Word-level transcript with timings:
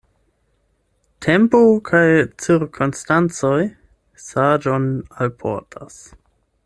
Tempo 1.25 1.59
kaj 1.89 2.01
cirkonstancoj 2.45 3.55
saĝon 4.25 4.89
alportas. 5.27 6.01